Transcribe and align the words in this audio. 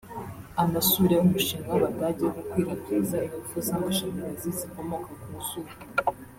anasure 0.63 1.15
umushinga 1.25 1.69
w’Abadage 1.71 2.21
wo 2.25 2.31
gukwirakwiza 2.37 3.15
ingufu 3.27 3.55
z’amashanyarazi 3.65 4.49
zikomoka 4.59 5.09
ku 5.21 5.29
zuba 5.47 5.73